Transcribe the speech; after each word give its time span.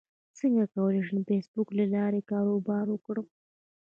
څنګه 0.39 0.63
کولی 0.73 1.01
شم 1.07 1.17
د 1.21 1.25
فېسبوک 1.29 1.69
له 1.79 1.85
لارې 1.93 2.21
کاروبار 2.31 2.85
وکړم 2.89 3.27